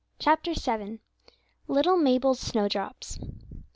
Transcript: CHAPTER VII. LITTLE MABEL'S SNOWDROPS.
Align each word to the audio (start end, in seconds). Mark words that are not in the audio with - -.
CHAPTER 0.17 0.53
VII. 0.55 0.97
LITTLE 1.67 1.95
MABEL'S 1.97 2.39
SNOWDROPS. 2.39 3.19